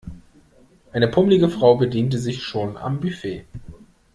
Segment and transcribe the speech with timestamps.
[0.93, 3.45] Eine pummelige Frau bediente sich schon am Buffet.